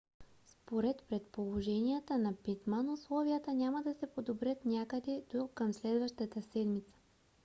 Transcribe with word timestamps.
според 0.45 1.03
предположенията 1.09 2.17
на 2.17 2.33
питман 2.33 2.89
условията 2.89 3.53
няма 3.53 3.83
да 3.83 3.93
се 3.93 4.07
подобрят 4.07 4.65
някъде 4.65 5.23
до 5.33 5.47
към 5.47 5.73
следващата 5.73 6.41
седмица 6.41 6.93